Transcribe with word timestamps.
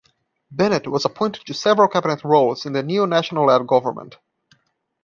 Bennett 0.49 0.87
was 0.87 1.05
appointed 1.05 1.45
to 1.45 1.53
several 1.53 1.87
cabinet 1.87 2.23
roles 2.23 2.65
in 2.65 2.73
the 2.73 2.81
new 2.81 3.05
National-led 3.05 3.67
government. 3.67 4.17